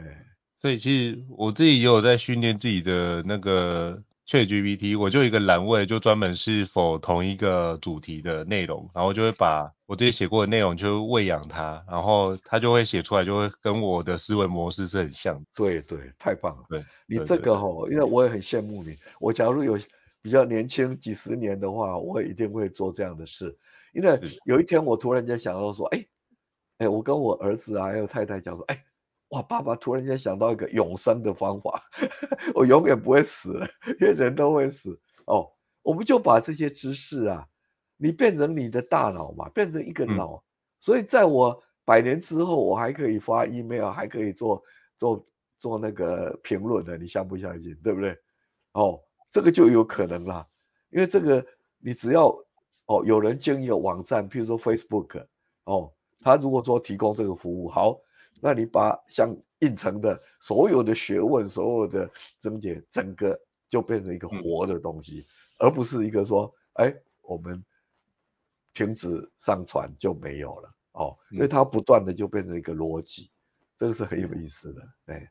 [0.60, 15.42] 所以其实我自己也有在训练自己的那个 ChatGPT，我就一个栏位就专门是否同一个主题的内容，然后就会把我自己写过的内容就喂养它，然后它就会写出来，就会跟我的思维模式是很像。
[15.54, 16.64] 对对，太棒了。
[16.68, 19.78] 对，你这个吼，因为我也很羡慕你，我假如有
[20.20, 23.56] 比较年轻几十年的话，我也一定会做这样的事，
[23.94, 26.04] 因为有一天我突然间想到说，哎。
[26.78, 28.84] 哎，我跟我儿子啊，还有太太讲说，哎，
[29.28, 31.82] 哇，爸爸突然间想到一个永生的方法，
[32.54, 33.66] 我永远不会死了，
[34.00, 35.50] 因为人都会死哦。
[35.82, 37.48] 我们就把这些知识啊，
[37.96, 40.42] 你变成你的大脑嘛，变成一个脑，嗯、
[40.80, 44.62] 所以在我百年之后，我还可以发 email，还可以做
[44.98, 45.26] 做
[45.58, 47.74] 做那个评论的，你相不相信？
[47.82, 48.18] 对不对？
[48.72, 50.46] 哦，这个就有可能啦，
[50.90, 51.46] 因为这个
[51.78, 52.28] 你只要
[52.84, 55.24] 哦，有人经营网站，譬如说 Facebook，
[55.64, 55.94] 哦。
[56.26, 58.00] 他如果说提供这个服务好，
[58.40, 62.10] 那你把像胤丞的所有的学问、所有的
[62.40, 63.38] 症结，整个
[63.70, 67.64] 就变成一个活的东西，嗯、而不是一个说，哎，我们
[68.74, 73.30] 停止上传就没有了哦，因为它不断的就变成一个逻辑，
[73.78, 75.30] 这个是很有意思的，哎，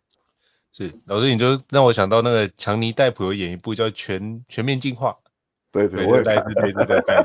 [0.72, 5.20] 是老师，你就让我想到那个强尼戴普有演一部叫全《全全面进化》。
[5.76, 7.22] 对对，我也带是带是在带。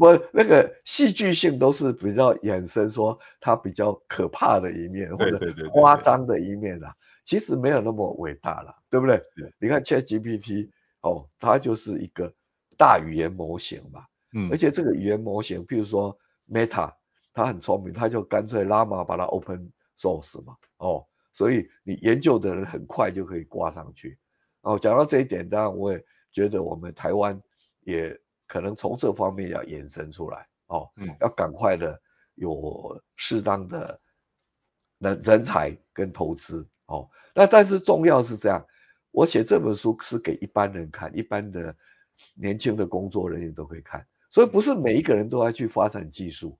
[0.00, 5.38] 我 那个戏剧性都是比较衍生说它比较可怕的一面或者
[5.72, 6.94] 夸张的一面啊，
[7.26, 9.20] 其实没有那么伟大了，对不对？
[9.60, 10.70] 你看 ChatGPT
[11.02, 12.32] 哦，它就是一个
[12.78, 16.16] 大语言模型嘛，嗯，而且这个语言模型，譬如说
[16.50, 16.94] Meta，
[17.34, 21.04] 它很聪明，它就干脆 Llama 把它 Open Source 嘛，哦，
[21.34, 24.18] 所以你研究的人很快就可以挂上去。
[24.62, 26.02] 哦，讲到这一点，当然我也。
[26.36, 27.40] 觉得我们台湾
[27.80, 31.98] 也可能从这方面要延伸出来哦，嗯，要赶快的
[32.34, 33.98] 有适当的
[34.98, 37.08] 人人才跟投资哦。
[37.34, 38.66] 那但是重要是这样，
[39.12, 41.74] 我写这本书是给一般人看，一般的
[42.34, 46.58] 年轻的工作人员都可以看，所以不是每一个人都要去发展技术，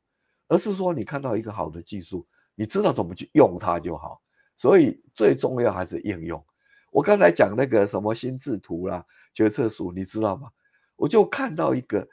[0.49, 4.23] 而是说你看到一个好的技术，你知道怎么去用它就好。
[4.57, 6.43] 所以最重要还是应用。
[6.91, 9.05] 我刚才讲那个什么心智图啦、
[9.37, 10.49] 决策树，你知道吗？
[10.97, 12.09] 我就看到一个，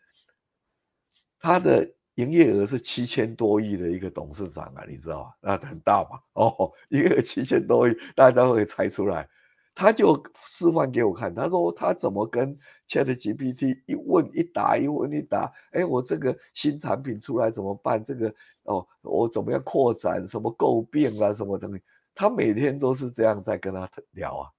[1.40, 5.34] 他的营业额是七千多亿的一个董事长啊，你知道吗？
[5.40, 9.30] 那很大嘛，哦，营业额七千多亿，大家都会猜出来。
[9.76, 12.60] 他就示范给我看，他说他怎么跟
[12.90, 18.04] ChatGPT 一问一答，一问一答，哎，我这个新产品出来怎么办？
[18.04, 20.28] 这个哦，我怎么样扩展？
[20.28, 21.34] 什么诟病啊？
[21.34, 21.82] 什么东西？
[22.14, 24.50] 他每天都是这样在跟他聊啊。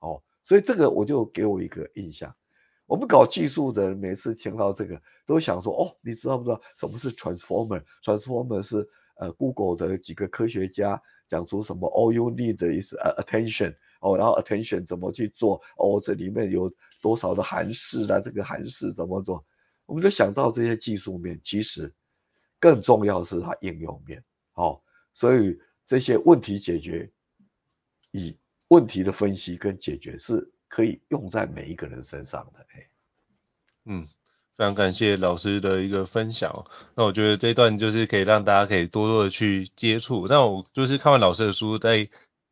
[0.00, 2.36] 哦，所以这个我就给我一个印象，
[2.84, 15.62] 我们搞技术的人每次听到这个都想说，哦，你知道不知道什么是 transformer？transformer 是呃 Google 的几个科学家讲出什么 all you need is attention 哦，然后 attention 怎么去做？
[15.78, 18.20] 哦，这里面有多少的函式啊？
[18.20, 19.46] 这个函式怎么做？
[19.86, 21.94] 我们就想到这些技术面，其实
[22.60, 24.22] 更重要是它应用面。
[24.52, 24.82] 哦，
[25.14, 27.10] 所以这些问题解决
[28.10, 28.36] 以。
[28.68, 32.66] 问题的分析跟解决是可以用在每一个人身上的。
[32.74, 32.88] 哎
[33.86, 34.08] 嗯，
[34.56, 36.64] 非常感谢老师的一个分享。
[36.94, 40.26] 那我觉得这一段就是可以让大家可以多多的去接触。
[40.26, 42.08] 那我就是看完老师的书，在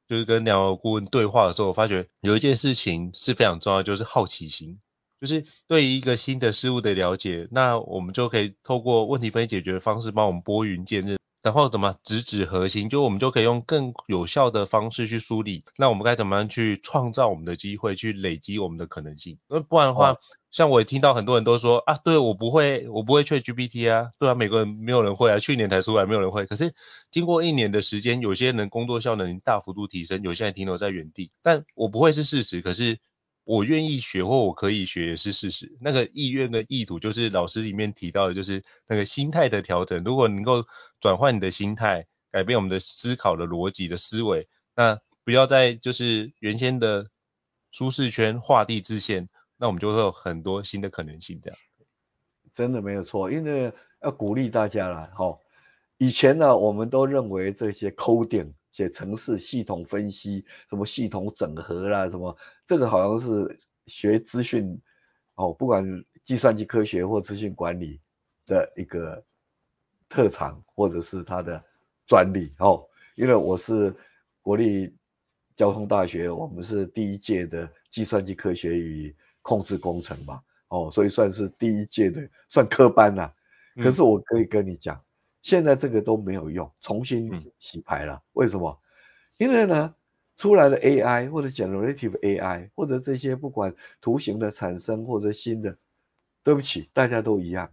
[0.07, 4.79] 就是跟两位顾问对话的时候，我发觉有一件事情是非常重要，就是好奇心，
[5.22, 11.16] 就是对于一个新的事物的了解，那我们就可以透过问题分析解决的方式，帮我们拨云见日。
[11.43, 12.89] 然后怎么直指核心？
[12.89, 15.65] 就我们就可以用更有效的方式去梳理。
[15.77, 19.39] 那我们该怎么样去创造我们的机会，去累积我们的可能性？
[19.49, 20.19] 那不然的话，哦、
[20.51, 26.47] 像我也听到很多人都说啊，对我不会，我不会 ChatGPT 啊，对啊，美国人没有人会啊，去年才出来没有人会。
[26.47, 26.75] 可是
[27.11, 31.33] 经过一年的时间，有些人工作效能大幅度提升，有些人停留在原地。
[31.43, 32.99] 但我不会是事实，可是。
[33.45, 35.77] 我愿意学或我可以学也是事实。
[35.81, 40.05] 那个意愿的意图，就是老师里面提到的，就是那个心态的调整。
[40.05, 40.65] 如果能够
[41.01, 47.09] 转换你的心态，改变我们的思考的逻辑的思维，那不要在就是原先的
[47.71, 51.41] 舒适圈画地自限，那我们就会有很多新的可能性。
[51.43, 51.59] 这样
[52.55, 55.11] 真的没有错，因为要鼓励大家啦。
[55.15, 55.39] 哈。
[55.99, 58.55] 以前呢，我们都认为这些抠点。
[58.73, 64.81] 写城市系统分析，什么系统整合啦，什么这个好像是学资讯
[65.35, 65.85] 哦，不管
[66.25, 68.01] 计算机科学或资讯管理
[68.47, 69.23] 的一个
[70.09, 71.63] 特长，或者是他的
[72.07, 72.83] 专利哦。
[73.15, 73.95] 因为我是
[74.41, 74.97] 国立
[75.55, 83.83] 交通大学，我们是第一届的计算机科学与控制工程嘛，哦，所以算是第一届的算科班啦、啊。
[83.83, 84.97] 可是我可以跟你讲。
[84.97, 85.05] 嗯
[85.43, 88.23] 现在这个都没有用，重新洗牌了。
[88.33, 88.81] 为什么？
[89.39, 89.95] 因为呢，
[90.37, 95.77] 出来的 AI 或者 generative AI 或者这些不管图形的产生或者新的，
[96.45, 97.73] 对不起，大家都一样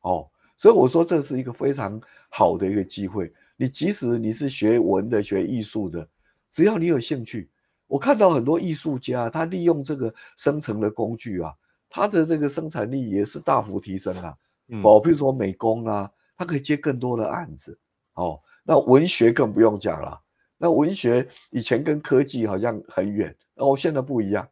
[0.00, 0.30] 哦。
[0.56, 3.32] 所以我说这是一个非常好的一个机会。
[3.56, 6.08] 你即使你是学文的、学艺术的，
[6.50, 7.50] 只要你有兴趣，
[7.86, 11.54] 我看到很多艺术家他利用这个生成的工具啊，
[11.90, 14.38] 他的这个生产力也是大幅提升啊。
[14.82, 16.10] 哦，比如说美工啊。
[16.40, 17.78] 他可以接更多的案子，
[18.14, 20.22] 哦，那文学更不用讲了。
[20.56, 24.48] 那文学以前跟科技好像很远，哦，现在不一样，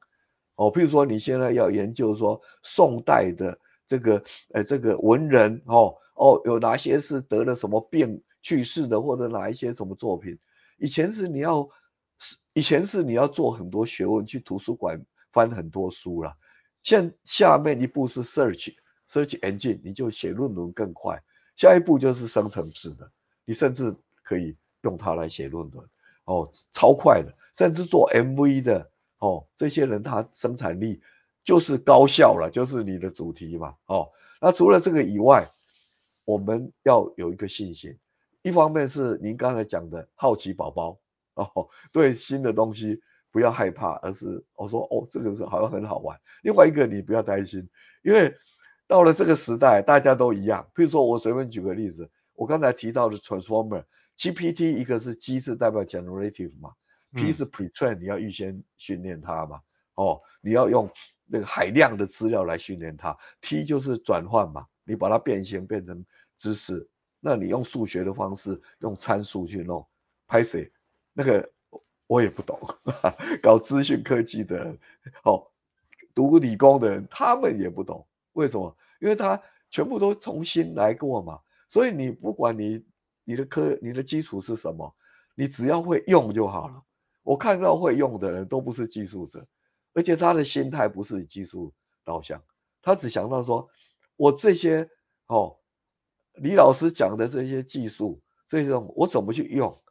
[0.56, 4.22] 哦，譬如说你现在要研究说宋代的这个，
[4.52, 10.38] 呃，这个文人，哦，哦，有哪些是得了什么病去世的，或者哪一些什么作品？
[10.76, 11.70] 以前是你要，
[12.52, 16.36] 以前是你要做很多学问，去图书馆翻很多书了。
[16.82, 21.22] 现下面一步是 search，search engine，你就写论文更快。
[21.58, 23.10] 下一步就是生成式的，
[23.44, 25.86] 你甚至可以用它来写论文，
[26.24, 31.02] 哦，超快的，甚至做 MV 的，哦，这些人他生产力
[31.42, 35.50] 就是高效了，就是你的主题嘛，哦，那除了这个以外，
[36.24, 37.98] 我们要有一个信心，
[38.42, 41.00] 一方面是您刚才讲的好奇宝宝，
[41.34, 47.68] 哦，对新的东西不要害怕，而是我说哦，这个是好像很好玩，另外一个你不要担心，
[48.04, 48.32] 因为。
[48.88, 50.68] 到了这个时代，大家都一样。
[50.74, 56.72] 比如说，我随便举个例子，我刚才提到的 transformer，GPT 一个是 G 是代表 generative 嘛
[57.12, 59.60] ，P 是 pretrain，你要预先训练它嘛，
[59.94, 60.90] 哦，你要用
[61.26, 66.04] 那个海量的资料来训练它，T 就是转换嘛，你把它变形变成
[66.38, 66.88] 知识，
[67.20, 69.86] 那你用数学的方式用参数去弄
[70.26, 70.70] ，Python
[71.12, 71.52] 那个
[72.06, 72.58] 我也不懂，
[73.42, 74.78] 搞资讯科技的人，
[75.24, 75.46] 哦。
[76.14, 78.04] 读理工的人，他们也不懂
[78.38, 81.40] 为什么，因为他全部都重新来过嘛。
[81.68, 82.86] 所以你不管你
[83.24, 84.94] 你的科你的基础是什么，
[85.34, 86.84] 你只要会用就好了。
[87.24, 89.48] 我看到会用的人都不是技术者，
[89.92, 91.74] 而且他的心态不是技术
[92.04, 92.44] 导向，
[92.80, 93.68] 他只想到说，
[94.16, 94.88] 我这些
[95.26, 95.58] 哦，
[96.34, 99.82] 李老师讲的这些技术，这种我怎么去用？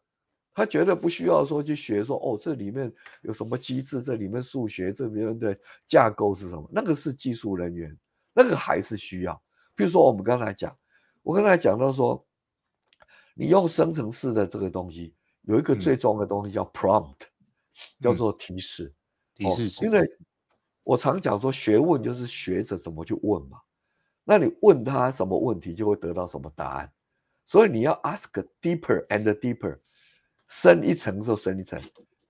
[0.53, 2.91] 他绝对不需要说去学说哦，这里面
[3.21, 6.67] 有什么机制，这里面数学这里面的架构是什么？
[6.73, 7.95] 那个是技术人员，
[8.37, 9.41] 那个还是需要。
[9.75, 10.77] 比如说我们刚才讲，
[11.23, 12.27] 我刚才讲到说，
[13.33, 15.15] 你用生成式的这个东西。
[15.41, 18.93] 有一个最重要的东西叫 prompt，、嗯、叫做提示。
[19.33, 19.87] 提示、哦。
[19.87, 20.07] 因为
[20.83, 23.61] 我常讲说，学问就是学着怎么去问嘛。
[24.23, 26.91] 那你问他什么问题，就会得到什么答案。
[27.45, 28.27] 所以你要 ask
[28.61, 29.79] deeper and deeper，
[30.49, 31.81] 深一层就深一层。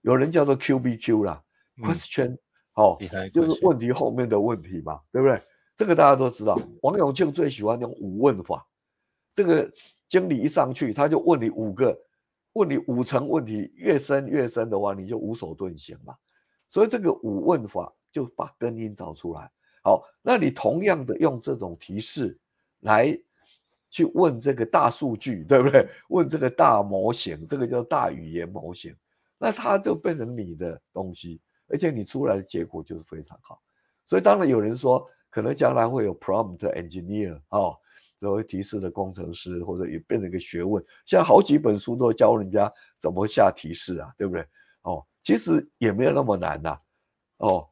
[0.01, 1.43] 有人叫做 QBQ 啦、
[1.76, 2.38] 嗯、，question，
[2.76, 2.97] 哦，
[3.34, 5.41] 就是问题后面的问题嘛，对不对？
[5.78, 6.59] 这个大家都知道。
[6.82, 8.67] 王永庆最喜欢用五问法。
[9.36, 9.71] 这个
[10.09, 12.01] 经理一上去，他就问你五个。
[12.53, 16.15] 问你五层问题越深越深的话，你就无所遁形嘛。
[16.69, 19.51] 所以这个五问法就把根因找出来。
[19.84, 22.39] 好，那你同样的用这种提示
[22.80, 23.19] 来
[23.91, 25.88] 去问这个大数据，对不对？
[26.09, 28.95] 问这个大模型，这个叫大语言模型，
[29.38, 33.61] 那它就变成你的东西，而且你出来的结果就是非常好。
[34.03, 37.78] 所以当然有人说，可能将来会有 prompt engineer 哦。
[38.19, 44.43] 作为提示的工程师，或者也变成一个学问，现在好几本书都教人家怎么下提示啊，对不对？
[44.82, 46.82] 哦，其实也没有那么难呐、啊。
[47.38, 47.69] 哦，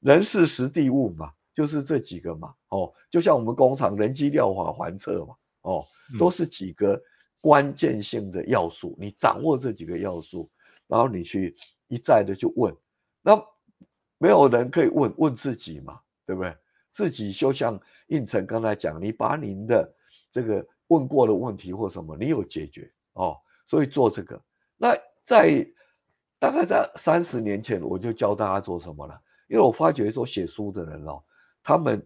[0.00, 2.54] 人事实地物嘛，就是这几个嘛。
[2.70, 5.36] 哦，就像我们工厂人机料法环测嘛。
[5.62, 5.86] 哦，
[6.18, 7.00] 都是几个
[7.40, 10.50] 关键性的要素，你掌握这几个要素，
[10.88, 12.76] 然后你去一再的去问，
[13.22, 13.40] 那
[14.18, 16.56] 没有人可以问问自己嘛，对不对？
[16.98, 19.94] 自己就像应成刚才讲，你把您的
[20.32, 23.36] 这个问过的问题或什么，你有解决哦，
[23.66, 24.42] 所以做这个。
[24.76, 25.64] 那在
[26.40, 31.22] 大概在三十年前，我就教大家做什么了，因为我发觉说写书的人哦，
[31.62, 32.04] 他们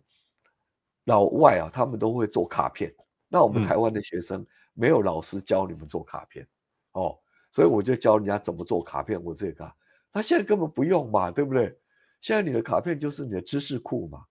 [1.07, 2.95] 老外啊，他们都会做卡片，
[3.29, 6.47] 那我们台湾的学生没有老师教你们做卡片
[6.93, 7.19] 哦，
[7.51, 9.25] 所以我就教人家怎么做卡片。
[9.25, 9.73] 我这个，
[10.13, 11.79] 他现在根本不用嘛，对不对？
[12.21, 14.27] 现在你的卡片就是你的知识库嘛。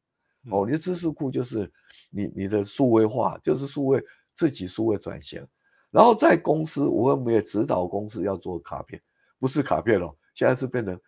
[0.50, 1.72] 哦，你的知识库就是
[2.10, 4.04] 你你的数位化，就是数位
[4.36, 5.46] 自己数位转型，
[5.92, 9.02] 然后在公司，我们也指导公司要做卡片，
[9.38, 11.00] 不是卡片哦，现在是变成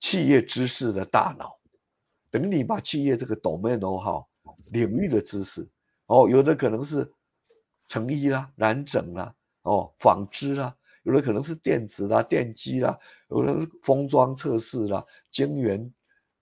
[0.00, 1.60] 企业知识的大脑，
[2.32, 4.26] 等于你把企业这个 domain know-how
[4.72, 5.68] 领域的知识，
[6.06, 7.12] 哦，有的可能是
[7.86, 15.92] 成衣啦、染整啦、哦，纺织啦，有的可能是电子啦、电机啦，有的是封装测试啦、晶圆。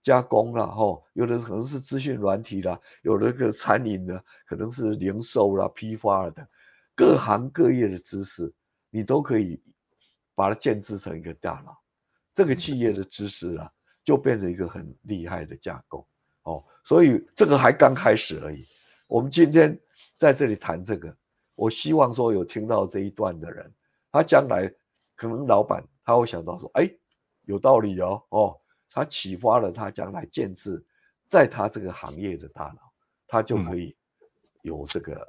[0.09, 6.49] 加工了吼，有的可能是资讯软体啦，有的个餐饮的，可能是零售啦、批发的，
[6.97, 8.55] 各行各业的知识，
[8.89, 9.63] 你都可以
[10.35, 11.77] 把它建制成一个大脑，
[12.35, 13.71] 这个企业的知识啊，
[14.03, 16.09] 就变成一个很厉害的架构
[16.45, 16.65] 哦。
[16.85, 18.65] 所以这个还刚开始而已。
[19.09, 19.79] 我们今天
[20.17, 21.15] 在这里谈这个，
[21.55, 23.75] 我希望说有听到这一段的人，
[24.11, 24.73] 他将来
[25.17, 26.91] 可能老板他会想到说，哎，
[27.45, 28.59] 有道理哦，哦。
[28.91, 30.85] 他启发了他将来建制，
[31.29, 32.93] 在他这个行业的大脑，
[33.27, 33.97] 他就可以
[34.63, 35.27] 有这个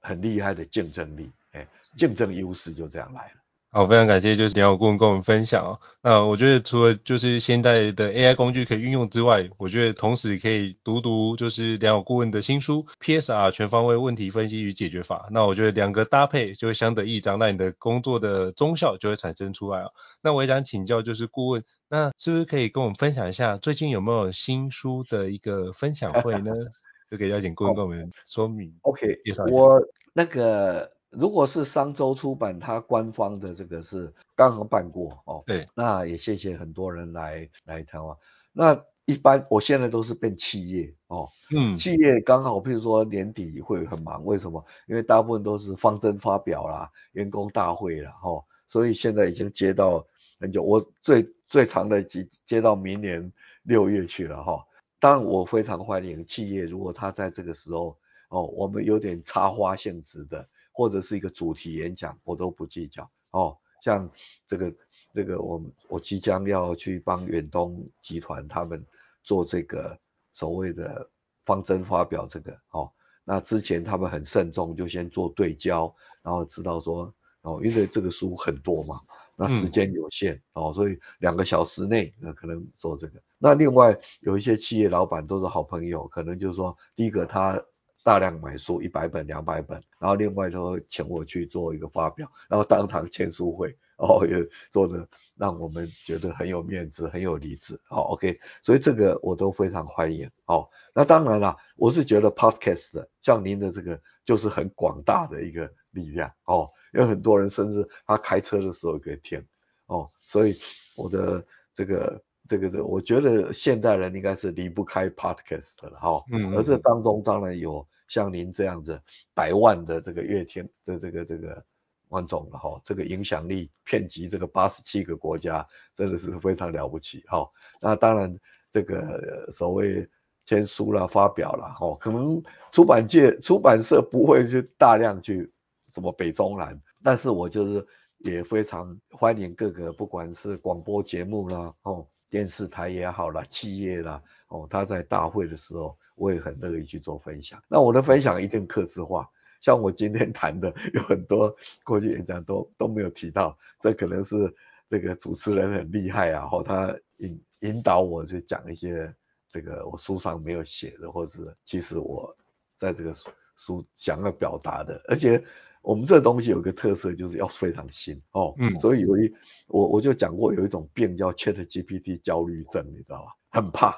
[0.00, 1.66] 很厉害的竞争力，哎，
[1.96, 3.34] 竞争优势就这样来了。
[3.72, 5.78] 好，非常感谢就是梁友顾问跟我们分享哦。
[6.02, 15.28] 那我觉得除了就是现在的 AI 工具可以运用之外，我觉得同时可以读读就是梁友顾问的新书 PSR 全方位问题分析与解决法。
[15.30, 19.92] 那我觉得两个搭配就会相得益彰，那你的工作的综效就会产生出来哦。
[20.20, 26.52] 那我也想请教就是顾问，那是不是可以跟我们分享一下最近有没有新书的一个分享会呢？
[27.10, 28.72] 就可以邀请顾问跟我们说明。
[28.82, 29.18] OK，
[29.52, 29.78] 我
[30.14, 30.90] 那个。
[31.12, 35.42] 如果是商周出版，它官方的这个是刚刚办过哦。
[35.44, 38.16] 对，那也谢谢很多人来来台湾。
[38.52, 44.64] 那一般我现在都是变企业哦，嗯，企业刚好，譬如说年底会很忙，为什么？
[44.86, 50.06] 因为大部分都是方针发表啦、员工大会啦，哦，所以现在已经接到
[50.38, 53.30] 很久，我最最长的接接到明年
[53.64, 54.66] 六月去了哈。
[54.98, 57.98] 当然我非常欢迎企业，如果他在这个时候
[58.30, 60.48] 哦，我们有点插花性质的。
[60.72, 63.58] 或者是一个主题演讲，我都不计较哦。
[63.84, 64.08] 像
[64.46, 64.72] 这个
[65.12, 68.82] 这个，我我即将要去帮远东集团他们
[69.22, 69.98] 做这个
[70.32, 71.10] 所谓的
[71.44, 72.90] 方针发表，这个哦。
[73.24, 79.00] 那之前他们很慎重，就先做对焦，然后知道说哦，因为这个书很多嘛，
[79.40, 83.22] 那时间有限、嗯、哦，所以两个小时内那可能做这个。
[83.38, 87.58] 那另外有一些企业老板都是好朋友，可能就是说，第一个他
[88.04, 97.80] 大量买书一百本两百本，然后另外就会请我去做一个发表，然后当场签书会，哦也做的让我们觉得很有面子，很有理智。
[97.84, 100.30] 好、哦、OK，所以这个我都非常欢迎。
[100.44, 106.30] 哦，那当然了，我是觉得 Podcast 像您的这个就是很广大的一个力量。
[106.44, 106.70] 哦。
[106.92, 109.44] 有很多人甚至他开车的时候可以听
[109.86, 110.58] 哦，所以
[110.96, 116.24] 我的这个这个这个，我觉得现代人应该是离不开 podcast 的哈、哦。
[116.32, 116.56] 嗯，嗯。
[116.56, 119.00] 而这当中当然有像您这样子
[119.34, 121.64] 百万的这个阅听的这个这个
[122.08, 127.50] 万总了哈，这个影响力遍及这个八十七个国家，真的是非常了不起哈、哦。
[127.80, 128.36] 那当然
[128.70, 130.08] 这个所谓
[130.46, 135.52] 签书了、发表了，哈、哦，可能出版界出版社不会去大量去。
[135.90, 137.86] 什么北中南，但是我就是
[138.18, 147.62] 也非常欢迎各个，不管是广播节目啦，哦，电视台也好啦，企业啦，哦，他在大会的时候，我也很乐意去做分享。
[147.66, 149.28] 那我的分享一定客制化，
[149.62, 154.54] 像我今天谈的，有很多过去演讲都都没有提到，这可能是
[154.88, 159.12] 这个主持人很厉害啊，或他引引导我去讲一些
[159.48, 162.36] 这个我书上没有写的，或是其实我
[162.78, 165.42] 在这个书书想要表达的，而且。
[165.82, 169.32] 我们这东西有个特色，就是要非常新哦，嗯，所以有一
[169.66, 173.32] 我我就讲过有一种病叫 ChatGPT 焦虑症，你知道吧？
[173.50, 173.94] 很怕，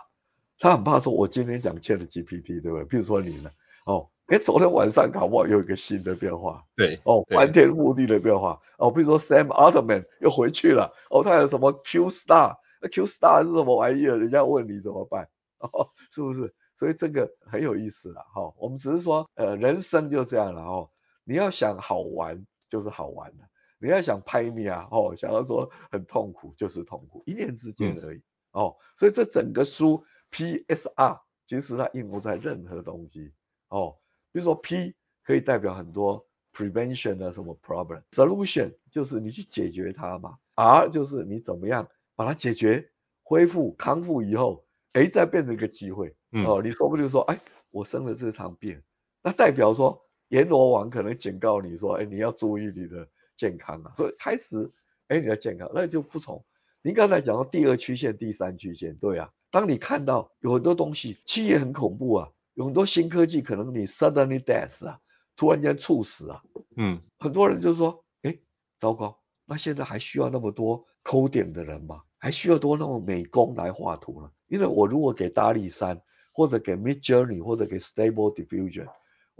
[0.58, 2.84] 他很怕说，我今天讲 ChatGPT，对不对？
[2.84, 3.50] 比如说你呢，
[3.84, 14.16] 哦，哎，昨天晚上搞不好又有一个新的变化，对，哦，翻天覆地的变化，哦，比如说 Sam Altman 又回去了，哦，他有什么 Q Star，Q Star 是什么玩意儿？
[14.16, 15.28] 人家问你怎么办？
[15.58, 16.54] 哦，是不是？
[16.76, 20.88] 所以这个很有意思了，哈、哦，我们只是说，呃，人生就这样了，哦。
[21.24, 23.44] 你要想好玩就是好玩的，
[23.78, 33.32] 你要想拍你啊，哦，想要说很痛苦就是痛苦，一念之间而已，嗯、哦，所以这整个书 PSR 其实它应用在任何东西，
[33.68, 33.98] 哦，
[34.32, 42.90] 比如说 P 可以代表很多 prevention 的什么 problem，solution 就是你去解决它嘛，R 就是你怎么样把它解决、
[43.22, 48.82] 恢复、康复以后，哎，再变成一个机会，嗯、哦，你说不定说，哎，我生了这场病，
[49.22, 50.02] 那代表说。
[50.32, 53.06] 阎罗王可能警告你说：“哎，你要注意你的
[53.36, 54.72] 健康啊！”所以开始，
[55.08, 56.42] 哎，你的健康那就不从。
[56.80, 59.30] 您刚才讲到第二曲线、第三曲线，对啊。
[59.50, 64.98] 当你看到有很多东西，企业很恐怖啊，有很多新科技，可能你 suddenly death 啊，
[65.36, 66.42] 突然间猝死啊，
[66.78, 68.38] 嗯，很多人就说：“哎，
[68.78, 72.04] 糟糕，那现在还需要那么多 coding 的人吗？
[72.16, 74.30] 还需要多那么美工来画图呢？
[74.48, 76.00] 因为我如果给大力山，
[76.32, 78.88] 或者给 Midjourney，或者给 Stable Diffusion。”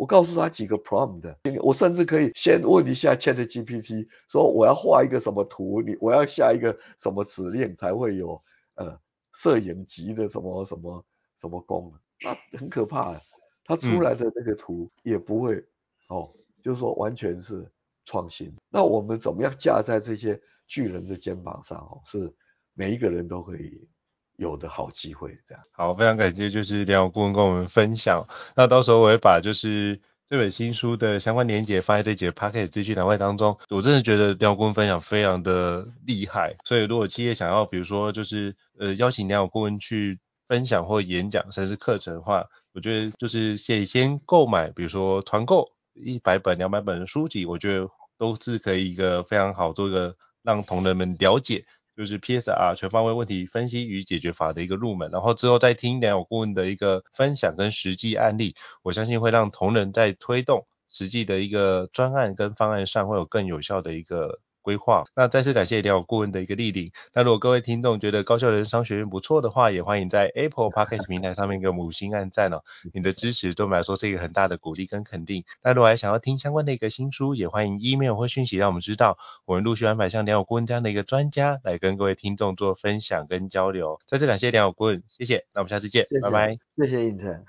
[0.02, 8.42] 我告诉他几个 prompt，我甚至可以先问一下 ChatGPT，说我要画一个什么图，你我要下一个什么指令才会有
[8.74, 8.98] 呃
[9.32, 11.06] 摄影级的什么什么
[11.40, 13.16] 什么功能，那很可怕，
[13.64, 15.66] 他出来的那个图也不会、嗯、
[16.08, 16.34] 哦，
[16.64, 17.70] 就是说完全是
[18.04, 18.52] 创新。
[18.70, 22.02] 那我们怎么样架在这些巨人的肩膀上哦？
[22.06, 22.34] 是
[22.74, 23.88] 每一个人都可以。
[24.36, 28.26] 有的好机会，这样好，非常感谢，就是良友顾问跟我们分享。
[28.56, 33.58] 那到时候我会把就是这本新书的相关链接放在这节 Podcast 资讯栏位当中。
[33.70, 40.18] 我真的觉得良友顾问分享非常的厉害，所以如果企业想要，比如说就是呃邀请良友顾问去
[40.48, 51.66] 分享或演讲甚至课程的话，我觉得就是先先购买，比如说团购一百本、两百本的书籍，我觉得都是可以一个非常好做一个让同仁们了解。
[52.02, 64.40] 就是 PSR 全方位问题分析与解决法的一个入门，然后之后再听一点我顾问的一个分享跟实际案例，我相信会让同仁在推动实际的一个专案跟方案上会有更有效的一个。
[64.62, 65.04] 规划。
[65.14, 66.90] 那再次感谢良友顾问的一个莅临。
[67.12, 72.62] 那如果各位听众觉得高校人生商学院不错的话，也欢迎在 Apple Podcast 平台上面给我们五星按赞哦。
[72.94, 75.44] 你的支持对我们来说是一个很大的鼓励跟肯定。
[75.62, 79.18] 那如果还想要听相关的一个新书，也欢迎 email 或讯息让我们知道。
[79.44, 83.98] 我们陆续安排像梁友顾问这样的一个专家来跟各位听众做分享跟交流。
[84.06, 85.44] 再次感谢梁友顾问，谢谢。
[85.52, 86.58] 那我们下次见，谢谢拜拜。
[86.76, 87.44] 谢谢胤丞。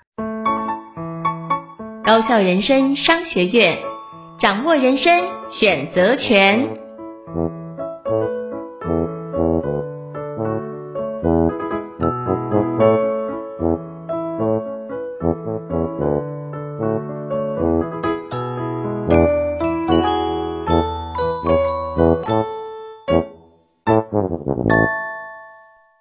[2.04, 3.78] 高效人生商学院，
[4.38, 6.83] 掌握人生选择权。
[7.26, 7.63] 嗯